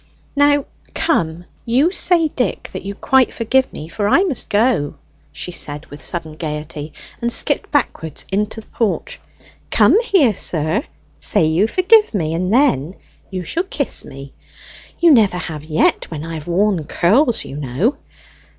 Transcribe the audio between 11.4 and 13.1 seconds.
you forgive me, and then